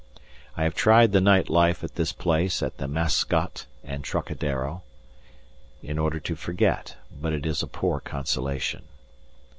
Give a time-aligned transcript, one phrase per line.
[0.57, 4.81] I have tried the night life at this place at the Mascotte and Trocadero,
[5.83, 8.81] in order to forget, but it is a poor consolation.